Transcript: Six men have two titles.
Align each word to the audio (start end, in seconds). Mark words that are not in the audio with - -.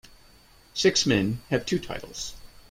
Six 0.73 1.05
men 1.05 1.43
have 1.51 1.63
two 1.63 1.77
titles. 1.77 2.33